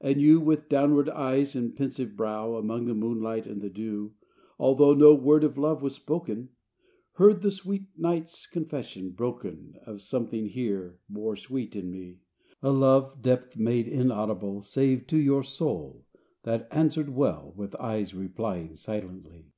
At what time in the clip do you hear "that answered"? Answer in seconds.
16.44-17.10